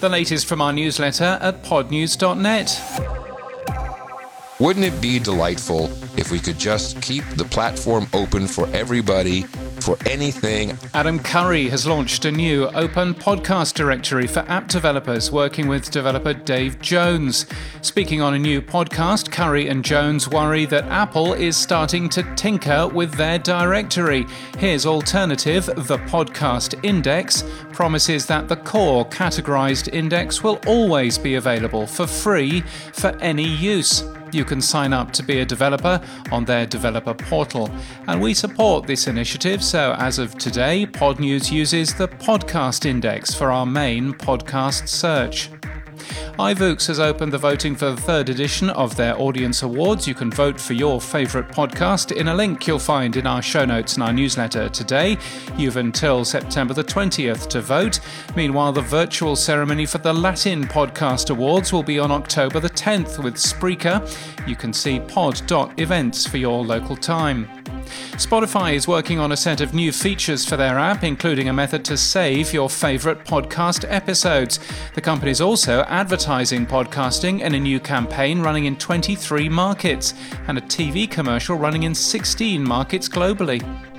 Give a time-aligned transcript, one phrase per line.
[0.00, 2.80] The latest from our newsletter at podnews.net.
[4.60, 9.46] Wouldn't it be delightful if we could just keep the platform open for everybody
[9.86, 10.76] for anything?
[10.94, 16.34] Adam Curry has launched a new open podcast directory for app developers, working with developer
[16.34, 17.46] Dave Jones.
[17.82, 22.88] Speaking on a new podcast, Curry and Jones worry that Apple is starting to tinker
[22.88, 24.26] with their directory.
[24.58, 31.86] His alternative, the Podcast Index, promises that the core categorized index will always be available
[31.86, 32.62] for free
[32.92, 34.02] for any use.
[34.32, 36.00] You can sign up to be a developer
[36.32, 37.70] on their developer portal.
[38.08, 43.50] And we support this initiative, so as of today, Podnews uses the Podcast Index for
[43.50, 45.50] our main podcast search
[46.38, 50.06] iVoox has opened the voting for the third edition of their Audience Awards.
[50.06, 53.64] You can vote for your favourite podcast in a link you'll find in our show
[53.64, 55.16] notes and our newsletter today.
[55.56, 58.00] You've until September the 20th to vote.
[58.36, 63.24] Meanwhile, the virtual ceremony for the Latin Podcast Awards will be on October the 10th
[63.24, 64.06] with Spreaker.
[64.46, 67.55] You can see pod.events for your local time.
[68.16, 71.84] Spotify is working on a set of new features for their app, including a method
[71.86, 74.58] to save your favorite podcast episodes.
[74.94, 80.14] The company is also advertising podcasting in a new campaign running in 23 markets
[80.48, 83.95] and a TV commercial running in 16 markets globally.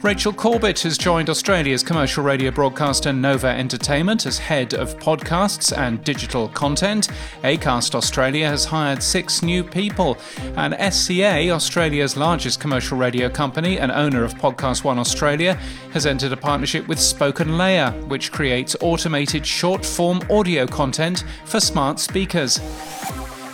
[0.00, 6.04] Rachel Corbett has joined Australia's commercial radio broadcaster Nova Entertainment as head of podcasts and
[6.04, 7.08] digital content.
[7.42, 10.16] Acast Australia has hired six new people,
[10.56, 15.54] and SCA, Australia's largest commercial radio company and owner of Podcast One Australia,
[15.92, 21.98] has entered a partnership with SpokenLayer, which creates automated short form audio content for smart
[21.98, 22.60] speakers.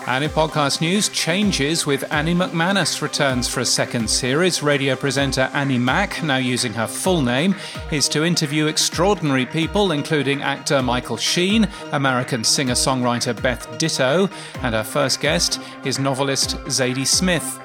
[0.07, 4.63] And in podcast news, changes with Annie Macmanus returns for a second series.
[4.63, 7.55] Radio presenter Annie Mac, now using her full name,
[7.91, 14.29] is to interview extraordinary people, including actor Michael Sheen, American singer songwriter Beth Ditto,
[14.63, 17.64] and her first guest is novelist Zadie Smith.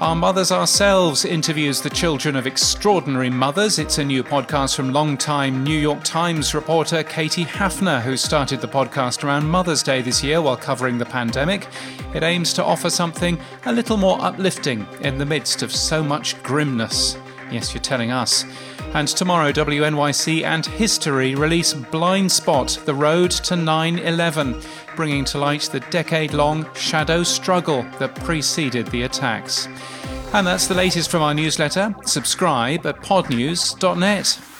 [0.00, 3.80] Our Mothers Ourselves interviews the children of extraordinary mothers.
[3.80, 8.68] It's a new podcast from longtime New York Times reporter Katie Hafner, who started the
[8.68, 11.66] podcast around Mother's Day this year while covering the pandemic.
[12.14, 16.40] It aims to offer something a little more uplifting in the midst of so much
[16.44, 17.18] grimness.
[17.50, 18.44] Yes, you're telling us.
[18.94, 24.62] And tomorrow, WNYC and History release Blind Spot The Road to 9 11,
[24.96, 29.68] bringing to light the decade long shadow struggle that preceded the attacks.
[30.34, 31.94] And that's the latest from our newsletter.
[32.04, 34.57] Subscribe at podnews.net.